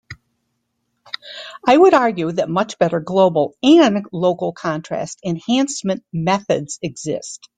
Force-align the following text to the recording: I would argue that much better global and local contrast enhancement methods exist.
I 1.63 1.77
would 1.77 1.93
argue 1.93 2.31
that 2.31 2.49
much 2.49 2.79
better 2.79 2.99
global 3.01 3.53
and 3.61 4.03
local 4.11 4.51
contrast 4.51 5.19
enhancement 5.23 6.03
methods 6.11 6.79
exist. 6.81 7.47